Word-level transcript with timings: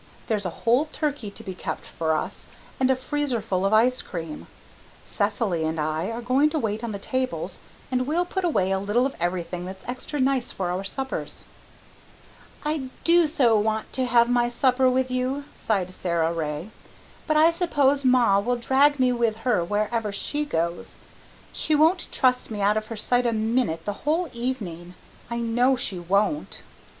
"There's 0.25 0.47
a 0.47 0.61
whole 0.65 0.85
turkey 0.85 1.29
to 1.29 1.43
be 1.43 1.53
kept 1.53 1.85
for 1.85 2.15
us, 2.15 2.47
and 2.79 2.89
a 2.89 2.95
freezerful 2.95 3.67
of 3.67 3.71
ice 3.71 4.01
cream. 4.01 4.47
Cecily 5.05 5.63
and 5.63 5.79
I 5.79 6.09
are 6.09 6.23
going 6.23 6.49
to 6.49 6.57
wait 6.57 6.83
on 6.83 6.91
the 6.91 6.97
tables, 6.97 7.61
and 7.91 8.07
we'll 8.07 8.25
put 8.25 8.43
away 8.43 8.71
a 8.71 8.79
little 8.79 9.05
of 9.05 9.15
everything 9.19 9.65
that's 9.65 9.85
extra 9.87 10.19
nice 10.19 10.51
for 10.51 10.71
our 10.71 10.83
suppers." 10.83 11.45
"I 12.65 12.89
do 13.03 13.27
so 13.27 13.55
want 13.59 13.93
to 13.93 14.05
have 14.07 14.27
my 14.27 14.49
supper 14.49 14.89
with 14.89 15.11
you," 15.11 15.43
sighed 15.55 15.93
Sara 15.93 16.33
Ray, 16.33 16.71
"but 17.27 17.37
I 17.37 17.51
s'pose 17.51 18.03
ma 18.03 18.39
will 18.39 18.55
drag 18.55 18.99
me 18.99 19.11
with 19.11 19.45
her 19.45 19.63
wherever 19.63 20.11
she 20.11 20.45
goes. 20.45 20.97
She 21.53 21.75
won't 21.75 22.11
trust 22.11 22.49
me 22.49 22.59
out 22.59 22.75
of 22.75 22.87
her 22.87 22.97
sight 22.97 23.27
a 23.27 23.31
minute 23.33 23.85
the 23.85 23.93
whole 24.01 24.31
evening 24.33 24.95
I 25.29 25.37
know 25.37 25.75
she 25.75 25.99
won't." 25.99 26.63